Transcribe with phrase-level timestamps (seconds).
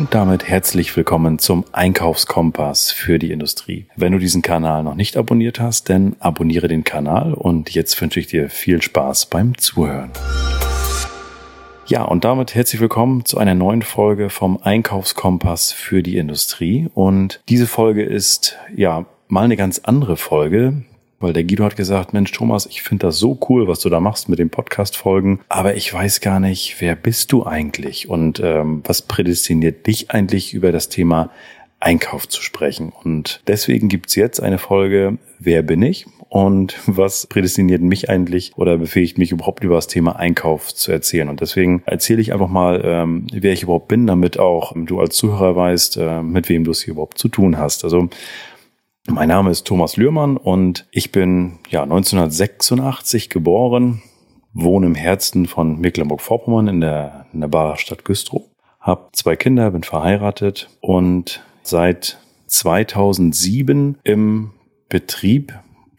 [0.00, 3.84] Und damit herzlich willkommen zum Einkaufskompass für die Industrie.
[3.96, 8.18] Wenn du diesen Kanal noch nicht abonniert hast, dann abonniere den Kanal und jetzt wünsche
[8.18, 10.10] ich dir viel Spaß beim Zuhören.
[11.84, 16.88] Ja, und damit herzlich willkommen zu einer neuen Folge vom Einkaufskompass für die Industrie.
[16.94, 20.82] Und diese Folge ist ja mal eine ganz andere Folge,
[21.20, 24.00] weil der Guido hat gesagt, Mensch Thomas, ich finde das so cool, was du da
[24.00, 28.82] machst mit den Podcast-Folgen, aber ich weiß gar nicht, wer bist du eigentlich und ähm,
[28.86, 31.30] was prädestiniert dich eigentlich über das Thema
[31.78, 32.92] Einkauf zu sprechen.
[33.04, 36.06] Und deswegen gibt's jetzt eine Folge, wer bin ich?
[36.28, 41.28] Und was prädestiniert mich eigentlich oder befähigt mich überhaupt über das Thema Einkauf zu erzählen?
[41.28, 45.16] Und deswegen erzähle ich einfach mal, ähm, wer ich überhaupt bin, damit auch du als
[45.16, 47.84] Zuhörer weißt, äh, mit wem du es hier überhaupt zu tun hast.
[47.84, 48.08] Also
[49.08, 54.02] mein Name ist Thomas Lührmann und ich bin ja 1986 geboren,
[54.52, 58.42] wohne im Herzen von Mecklenburg-Vorpommern in der, in der Bader Stadt Güstrow,
[58.80, 64.50] habe zwei Kinder, bin verheiratet und seit 2007 im
[64.88, 65.54] Betrieb,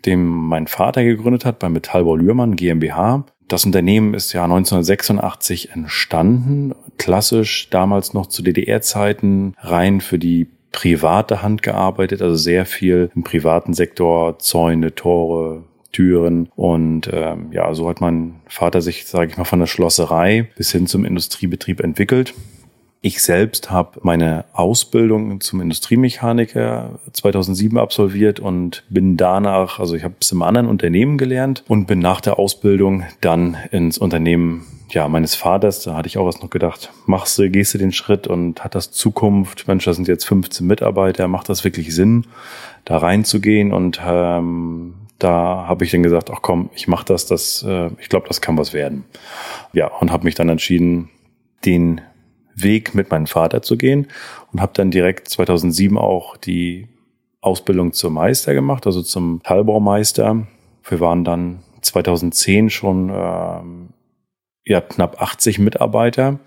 [0.05, 3.25] den mein Vater gegründet hat, bei Metallbau Lührmann GmbH.
[3.47, 11.41] Das Unternehmen ist ja 1986 entstanden, klassisch damals noch zu DDR-Zeiten rein für die private
[11.41, 16.49] Hand gearbeitet, also sehr viel im privaten Sektor, Zäune, Tore, Türen.
[16.55, 20.71] Und ähm, ja, so hat mein Vater sich, sage ich mal, von der Schlosserei bis
[20.71, 22.33] hin zum Industriebetrieb entwickelt.
[23.03, 30.13] Ich selbst habe meine Ausbildung zum Industriemechaniker 2007 absolviert und bin danach, also ich habe
[30.21, 35.35] es im anderen Unternehmen gelernt und bin nach der Ausbildung dann ins Unternehmen ja, meines
[35.35, 38.63] Vaters, da hatte ich auch was noch gedacht, machst du, gehst du den Schritt und
[38.63, 39.67] hat das Zukunft?
[39.67, 42.27] Mensch, das sind jetzt 15 Mitarbeiter, macht das wirklich Sinn,
[42.83, 43.71] da reinzugehen?
[43.71, 48.09] Und ähm, da habe ich dann gesagt, ach komm, ich mach das, das, äh, ich
[48.09, 49.05] glaube, das kann was werden.
[49.71, 51.09] Ja, und habe mich dann entschieden,
[51.63, 52.01] den
[52.53, 54.07] Weg mit meinem Vater zu gehen
[54.51, 56.87] und habe dann direkt 2007 auch die
[57.39, 60.47] Ausbildung zum Meister gemacht, also zum Teilbaumeister.
[60.83, 63.09] Wir waren dann 2010 schon
[64.65, 66.39] ja, knapp 80 Mitarbeiter.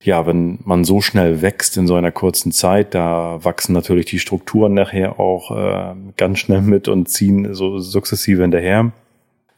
[0.00, 4.20] Ja, wenn man so schnell wächst in so einer kurzen Zeit, da wachsen natürlich die
[4.20, 8.92] Strukturen nachher auch äh, ganz schnell mit und ziehen so sukzessive hinterher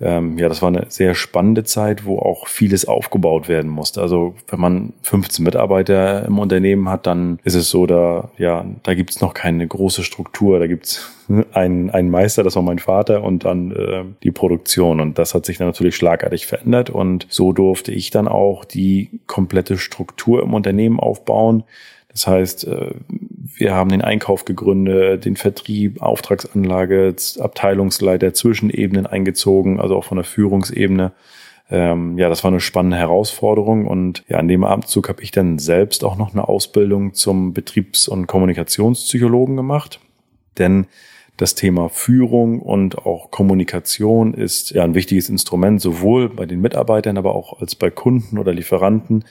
[0.00, 4.00] ähm, ja, das war eine sehr spannende Zeit, wo auch vieles aufgebaut werden musste.
[4.00, 8.94] Also wenn man 15 Mitarbeiter im Unternehmen hat, dann ist es so, da, ja, da
[8.94, 10.58] gibt's noch keine große Struktur.
[10.58, 11.10] Da gibt's
[11.52, 15.00] einen, einen Meister, das war mein Vater, und dann äh, die Produktion.
[15.00, 16.88] Und das hat sich dann natürlich schlagartig verändert.
[16.88, 21.64] Und so durfte ich dann auch die komplette Struktur im Unternehmen aufbauen.
[22.12, 22.92] Das heißt, äh,
[23.54, 30.24] wir haben den Einkauf gegründet, den Vertrieb, Auftragsanlage, Abteilungsleiter, Zwischenebenen eingezogen, also auch von der
[30.24, 31.12] Führungsebene.
[31.70, 35.58] Ähm, ja, das war eine spannende Herausforderung und ja, an dem Abendzug habe ich dann
[35.58, 40.00] selbst auch noch eine Ausbildung zum Betriebs- und Kommunikationspsychologen gemacht,
[40.58, 40.86] denn
[41.36, 47.16] das Thema Führung und auch Kommunikation ist ja ein wichtiges Instrument, sowohl bei den Mitarbeitern,
[47.16, 49.24] aber auch als bei Kunden oder Lieferanten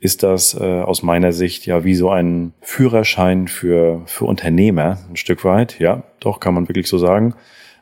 [0.00, 5.16] ist das äh, aus meiner Sicht ja wie so ein Führerschein für, für Unternehmer ein
[5.16, 5.78] Stück weit.
[5.78, 7.34] Ja, doch, kann man wirklich so sagen.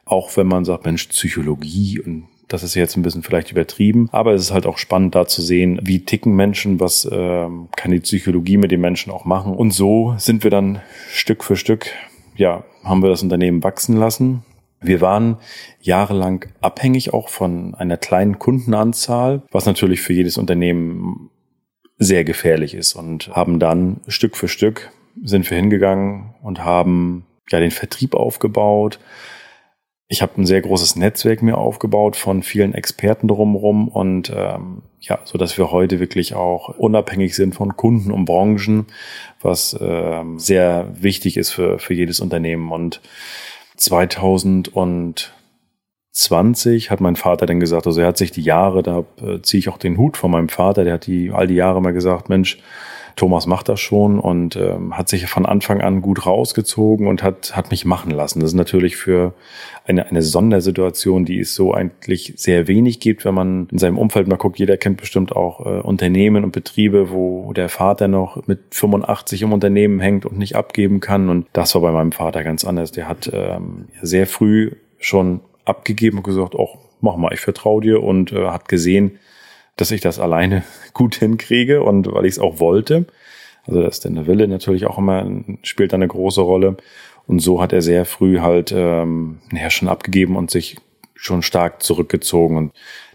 [0.04, 4.32] Auch wenn man sagt, Mensch, Psychologie und das ist jetzt ein bisschen vielleicht übertrieben, aber
[4.32, 8.00] es ist halt auch spannend da zu sehen, wie ticken Menschen, was äh, kann die
[8.00, 9.54] Psychologie mit den Menschen auch machen.
[9.54, 10.80] Und so sind wir dann
[11.10, 11.86] Stück für Stück,
[12.36, 14.44] ja, haben wir das Unternehmen wachsen lassen.
[14.80, 15.38] Wir waren
[15.80, 21.30] jahrelang abhängig auch von einer kleinen Kundenanzahl, was natürlich für jedes Unternehmen
[21.98, 24.90] sehr gefährlich ist und haben dann Stück für Stück
[25.22, 28.98] sind wir hingegangen und haben ja den Vertrieb aufgebaut.
[30.08, 35.20] Ich habe ein sehr großes Netzwerk mir aufgebaut von vielen Experten drumherum und ähm, ja,
[35.24, 38.86] so dass wir heute wirklich auch unabhängig sind von Kunden und Branchen,
[39.40, 42.70] was ähm, sehr wichtig ist für für jedes Unternehmen.
[42.70, 43.00] Und
[43.76, 45.32] 2000 und
[46.14, 49.58] 20 hat mein Vater dann gesagt, also er hat sich die Jahre, da äh, ziehe
[49.58, 52.28] ich auch den Hut von meinem Vater, der hat die all die Jahre mal gesagt,
[52.28, 52.58] Mensch,
[53.16, 57.56] Thomas macht das schon und ähm, hat sich von Anfang an gut rausgezogen und hat,
[57.56, 58.40] hat mich machen lassen.
[58.40, 59.34] Das ist natürlich für
[59.86, 64.26] eine, eine Sondersituation, die es so eigentlich sehr wenig gibt, wenn man in seinem Umfeld
[64.26, 64.58] mal guckt.
[64.58, 69.52] Jeder kennt bestimmt auch äh, Unternehmen und Betriebe, wo der Vater noch mit 85 im
[69.52, 71.28] Unternehmen hängt und nicht abgeben kann.
[71.28, 72.90] Und das war bei meinem Vater ganz anders.
[72.90, 78.02] Der hat ähm, sehr früh schon abgegeben und gesagt, oh, mach mal, ich vertraue dir
[78.02, 79.18] und äh, hat gesehen,
[79.76, 80.62] dass ich das alleine
[80.94, 83.06] gut hinkriege und weil ich es auch wollte.
[83.66, 85.26] Also das ist der Wille natürlich auch immer
[85.62, 86.76] spielt eine große Rolle.
[87.26, 90.76] Und so hat er sehr früh halt ähm, ja, schon abgegeben und sich
[91.24, 92.72] schon stark zurückgezogen und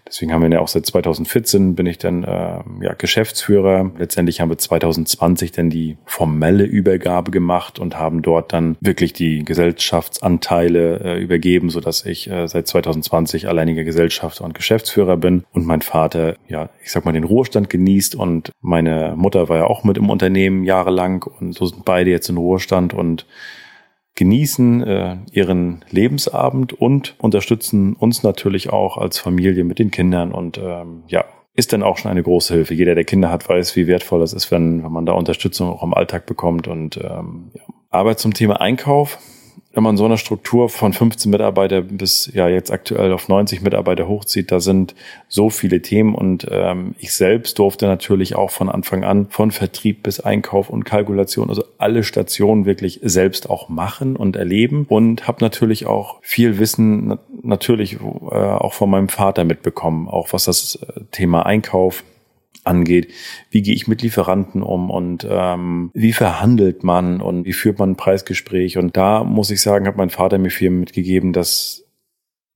[0.09, 3.91] Deswegen haben wir ja auch seit 2014 bin ich dann äh, ja, Geschäftsführer.
[3.99, 9.45] Letztendlich haben wir 2020 dann die formelle Übergabe gemacht und haben dort dann wirklich die
[9.45, 15.67] Gesellschaftsanteile äh, übergeben, so dass ich äh, seit 2020 alleiniger Gesellschafter und Geschäftsführer bin und
[15.67, 19.83] mein Vater, ja, ich sag mal, den Ruhestand genießt und meine Mutter war ja auch
[19.83, 23.27] mit im Unternehmen jahrelang und so sind beide jetzt in Ruhestand und
[24.19, 30.57] genießen äh, ihren Lebensabend und unterstützen uns natürlich auch als Familie mit den Kindern und
[30.57, 31.23] ähm, ja,
[31.55, 32.73] ist dann auch schon eine große Hilfe.
[32.73, 35.83] Jeder, der Kinder hat, weiß, wie wertvoll das ist, wenn, wenn man da Unterstützung auch
[35.83, 36.67] im Alltag bekommt.
[36.67, 37.61] Und ähm, ja.
[37.89, 39.19] Aber zum Thema Einkauf
[39.71, 44.07] wenn man so eine Struktur von 15 Mitarbeiter bis ja jetzt aktuell auf 90 Mitarbeiter
[44.07, 44.95] hochzieht, da sind
[45.27, 50.01] so viele Themen und ähm, ich selbst durfte natürlich auch von Anfang an von Vertrieb
[50.01, 55.37] bis Einkauf und Kalkulation, also alle Stationen wirklich selbst auch machen und erleben und habe
[55.41, 61.01] natürlich auch viel Wissen natürlich äh, auch von meinem Vater mitbekommen, auch was das äh,
[61.11, 62.03] Thema Einkauf
[62.69, 63.11] angeht.
[63.49, 67.91] Wie gehe ich mit Lieferanten um und ähm, wie verhandelt man und wie führt man
[67.91, 68.77] ein Preisgespräch?
[68.77, 71.85] Und da muss ich sagen, hat mein Vater mir viel mitgegeben, dass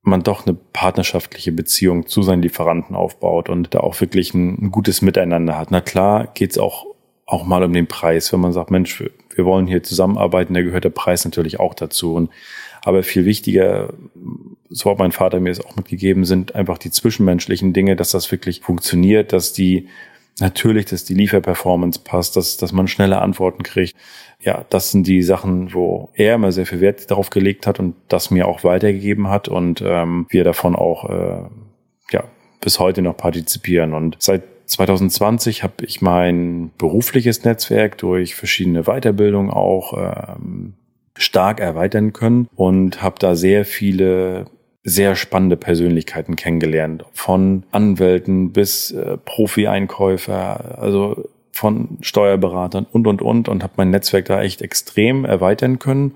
[0.04, 4.72] man doch eine partnerschaftliche Beziehung zu seinen Lieferanten aufbaut und da auch wirklich ein, ein
[4.72, 5.72] gutes Miteinander hat.
[5.72, 6.86] Na klar geht's auch
[7.26, 9.02] auch mal um den Preis, wenn man sagt, Mensch,
[9.36, 12.16] wir wollen hier zusammenarbeiten, da gehört der Preis natürlich auch dazu.
[12.16, 12.30] Und
[12.84, 13.94] aber viel wichtiger,
[14.70, 18.32] so hat mein Vater mir es auch mitgegeben, sind einfach die zwischenmenschlichen Dinge, dass das
[18.32, 19.88] wirklich funktioniert, dass die
[20.40, 23.96] natürlich, dass die Lieferperformance passt, dass, dass man schnelle Antworten kriegt.
[24.42, 27.96] Ja, das sind die Sachen, wo er immer sehr viel Wert darauf gelegt hat und
[28.10, 31.44] das mir auch weitergegeben hat und ähm, wir davon auch äh,
[32.12, 32.24] ja,
[32.60, 33.94] bis heute noch partizipieren.
[33.94, 39.94] Und seit 2020 habe ich mein berufliches Netzwerk durch verschiedene Weiterbildungen auch
[40.38, 40.74] ähm,
[41.16, 44.46] stark erweitern können und habe da sehr viele
[44.84, 47.06] sehr spannende Persönlichkeiten kennengelernt.
[47.14, 54.26] Von Anwälten bis äh, Profi-Einkäufer, also von Steuerberatern und, und, und und habe mein Netzwerk
[54.26, 56.16] da echt extrem erweitern können.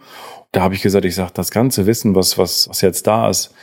[0.51, 3.53] Da habe ich gesagt, ich sage, das ganze Wissen, was, was, was jetzt da ist,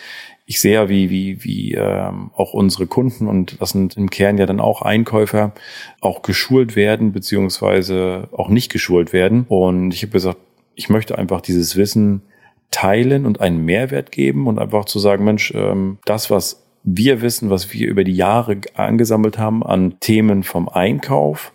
[0.47, 4.37] ich sehe ja, wie, wie, wie ähm, auch unsere Kunden, und das sind im Kern
[4.37, 5.53] ja dann auch Einkäufer,
[6.01, 9.47] auch geschult werden, beziehungsweise auch nicht geschult werden.
[9.49, 10.39] Und ich habe gesagt,
[10.75, 12.23] ich möchte einfach dieses Wissen
[12.71, 17.51] teilen und einen Mehrwert geben und einfach zu sagen, Mensch, ähm, das, was wir wissen,
[17.51, 21.53] was wir über die Jahre angesammelt haben an Themen vom Einkauf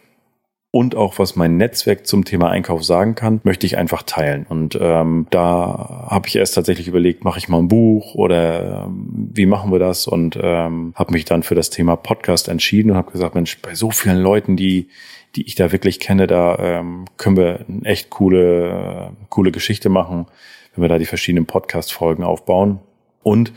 [0.71, 4.45] und auch was mein Netzwerk zum Thema Einkauf sagen kann, möchte ich einfach teilen.
[4.47, 9.29] Und ähm, da habe ich erst tatsächlich überlegt, mache ich mal ein Buch oder ähm,
[9.33, 10.07] wie machen wir das?
[10.07, 13.73] Und ähm, habe mich dann für das Thema Podcast entschieden und habe gesagt, Mensch, bei
[13.73, 14.89] so vielen Leuten, die
[15.35, 20.25] die ich da wirklich kenne, da ähm, können wir eine echt coole, coole Geschichte machen,
[20.73, 22.79] wenn wir da die verschiedenen Podcast-Folgen aufbauen.
[23.21, 23.53] Und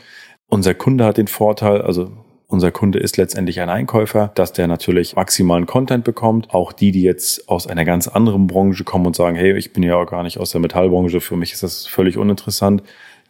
[0.48, 2.12] unser Kunde hat den Vorteil, also
[2.52, 6.52] unser Kunde ist letztendlich ein Einkäufer, dass der natürlich maximalen Content bekommt.
[6.54, 9.82] Auch die, die jetzt aus einer ganz anderen Branche kommen und sagen, hey, ich bin
[9.82, 12.82] ja auch gar nicht aus der Metallbranche, für mich ist das völlig uninteressant.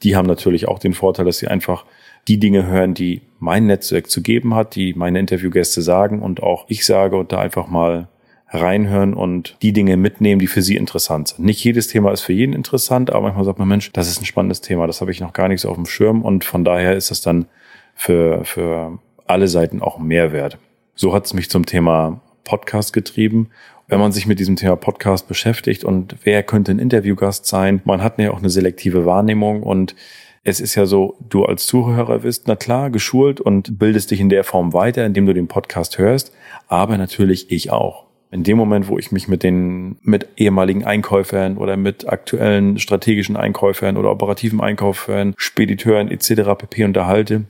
[0.02, 1.84] Die haben natürlich auch den Vorteil, dass sie einfach
[2.28, 6.64] die Dinge hören, die mein Netzwerk zu geben hat, die meine Interviewgäste sagen und auch
[6.68, 8.08] ich sage und da einfach mal
[8.48, 11.44] reinhören und die Dinge mitnehmen, die für sie interessant sind.
[11.44, 14.26] Nicht jedes Thema ist für jeden interessant, aber manchmal sagt man, Mensch, das ist ein
[14.26, 16.94] spannendes Thema, das habe ich noch gar nicht so auf dem Schirm und von daher
[16.94, 17.46] ist das dann
[17.94, 18.98] für, für
[19.32, 20.58] alle Seiten auch Mehrwert.
[20.94, 23.48] So hat es mich zum Thema Podcast getrieben.
[23.88, 28.02] Wenn man sich mit diesem Thema Podcast beschäftigt und wer könnte ein Interviewgast sein, man
[28.02, 29.94] hat ja auch eine selektive Wahrnehmung und
[30.44, 34.28] es ist ja so, du als Zuhörer bist, na klar, geschult und bildest dich in
[34.28, 36.32] der Form weiter, indem du den Podcast hörst,
[36.68, 41.58] aber natürlich ich auch in dem Moment, wo ich mich mit den, mit ehemaligen Einkäufern
[41.58, 46.54] oder mit aktuellen strategischen Einkäufern oder operativen Einkäufern, Spediteuren etc.
[46.56, 46.84] pp.
[46.84, 47.44] unterhalte,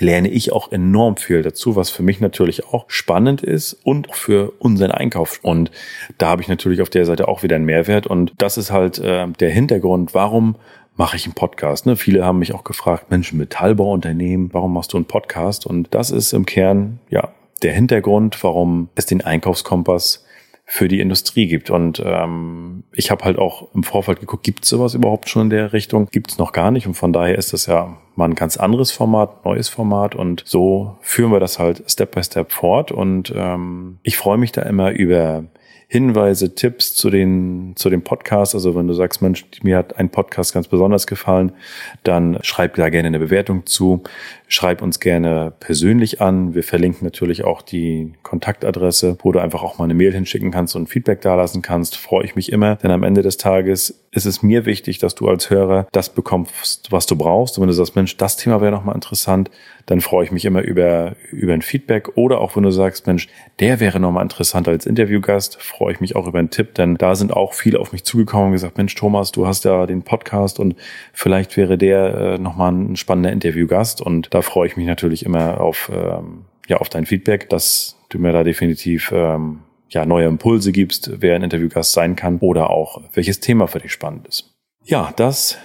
[0.00, 4.52] lerne ich auch enorm viel dazu, was für mich natürlich auch spannend ist und für
[4.58, 5.38] unseren Einkauf.
[5.42, 5.70] Und
[6.18, 8.06] da habe ich natürlich auf der Seite auch wieder einen Mehrwert.
[8.06, 10.56] Und das ist halt äh, der Hintergrund, warum
[10.96, 11.86] mache ich einen Podcast.
[11.86, 11.96] Ne?
[11.96, 15.66] Viele haben mich auch gefragt, Mensch, Metallbauunternehmen, warum machst du einen Podcast?
[15.66, 20.24] Und das ist im Kern, ja, der Hintergrund, warum es den Einkaufskompass
[20.72, 21.68] für die Industrie gibt.
[21.68, 25.50] Und ähm, ich habe halt auch im Vorfeld geguckt, gibt es sowas überhaupt schon in
[25.50, 26.06] der Richtung?
[26.12, 26.86] Gibt es noch gar nicht.
[26.86, 30.14] Und von daher ist das ja mal ein ganz anderes Format, neues Format.
[30.14, 32.92] Und so führen wir das halt Step by Step fort.
[32.92, 35.42] Und ähm, ich freue mich da immer über
[35.88, 38.54] Hinweise, Tipps zu den, zu dem Podcast.
[38.54, 41.50] Also wenn du sagst, Mensch, mir hat ein Podcast ganz besonders gefallen,
[42.04, 44.04] dann schreib da gerne eine Bewertung zu.
[44.52, 46.56] Schreib uns gerne persönlich an.
[46.56, 50.74] Wir verlinken natürlich auch die Kontaktadresse, wo du einfach auch mal eine Mail hinschicken kannst
[50.74, 51.96] und Feedback dalassen kannst.
[51.96, 55.28] Freue ich mich immer, denn am Ende des Tages ist es mir wichtig, dass du
[55.28, 57.56] als Hörer das bekommst, was du brauchst.
[57.56, 59.52] Und wenn du sagst, Mensch, das Thema wäre nochmal interessant,
[59.86, 62.16] dann freue ich mich immer über, über ein Feedback.
[62.16, 63.28] Oder auch wenn du sagst, Mensch,
[63.60, 67.14] der wäre nochmal interessant als Interviewgast, freue ich mich auch über einen Tipp, denn da
[67.14, 70.58] sind auch viele auf mich zugekommen und gesagt, Mensch, Thomas, du hast ja den Podcast
[70.58, 70.74] und
[71.12, 74.00] vielleicht wäre der äh, nochmal ein spannender Interviewgast.
[74.00, 78.32] Und freue ich mich natürlich immer auf, ähm, ja, auf dein Feedback, dass du mir
[78.32, 83.40] da definitiv ähm, ja, neue Impulse gibst, wer ein Interviewgast sein kann oder auch welches
[83.40, 84.54] Thema für dich spannend ist.
[84.84, 85.58] Ja, das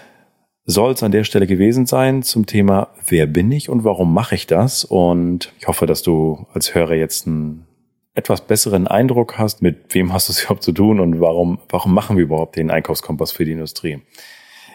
[0.65, 4.35] soll es an der Stelle gewesen sein zum Thema Wer bin ich und warum mache
[4.35, 4.83] ich das?
[4.83, 7.67] Und ich hoffe, dass du als Hörer jetzt einen
[8.15, 11.93] etwas besseren Eindruck hast, mit wem hast du es überhaupt zu tun und warum, warum
[11.93, 14.01] machen wir überhaupt den Einkaufskompass für die Industrie.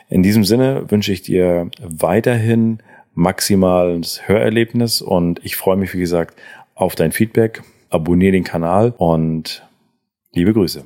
[0.09, 2.79] In diesem Sinne wünsche ich dir weiterhin
[3.15, 6.39] maximales Hörerlebnis und ich freue mich, wie gesagt,
[6.75, 9.67] auf dein Feedback abonniere den Kanal und
[10.33, 10.85] liebe Grüße.